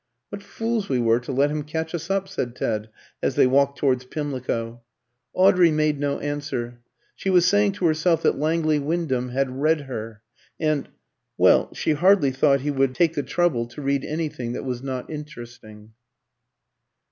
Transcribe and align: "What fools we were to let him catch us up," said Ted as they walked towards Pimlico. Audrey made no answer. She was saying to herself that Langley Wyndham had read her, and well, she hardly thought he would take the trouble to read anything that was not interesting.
"What 0.29 0.41
fools 0.41 0.89
we 0.89 0.97
were 0.97 1.19
to 1.19 1.31
let 1.31 1.51
him 1.51 1.61
catch 1.61 1.93
us 1.93 2.09
up," 2.09 2.27
said 2.27 2.55
Ted 2.55 2.89
as 3.21 3.35
they 3.35 3.45
walked 3.45 3.77
towards 3.77 4.03
Pimlico. 4.05 4.81
Audrey 5.35 5.69
made 5.69 5.99
no 5.99 6.17
answer. 6.17 6.81
She 7.15 7.29
was 7.29 7.45
saying 7.45 7.73
to 7.73 7.85
herself 7.85 8.23
that 8.23 8.39
Langley 8.39 8.79
Wyndham 8.79 9.29
had 9.29 9.61
read 9.61 9.81
her, 9.81 10.23
and 10.59 10.89
well, 11.37 11.71
she 11.75 11.91
hardly 11.93 12.31
thought 12.31 12.61
he 12.61 12.71
would 12.71 12.95
take 12.95 13.13
the 13.13 13.21
trouble 13.21 13.67
to 13.67 13.81
read 13.83 14.03
anything 14.03 14.53
that 14.53 14.65
was 14.65 14.81
not 14.81 15.07
interesting. 15.07 15.91